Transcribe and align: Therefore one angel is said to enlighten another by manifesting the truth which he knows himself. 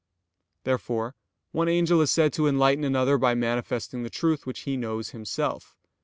Therefore 0.63 1.13
one 1.51 1.67
angel 1.69 2.01
is 2.01 2.09
said 2.09 2.33
to 2.33 2.47
enlighten 2.47 2.83
another 2.83 3.19
by 3.19 3.35
manifesting 3.35 4.01
the 4.01 4.09
truth 4.09 4.47
which 4.47 4.61
he 4.61 4.75
knows 4.75 5.11
himself. 5.11 5.75